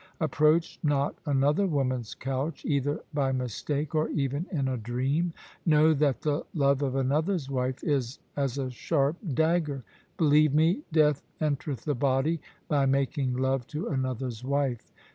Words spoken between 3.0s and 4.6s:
by mistake or even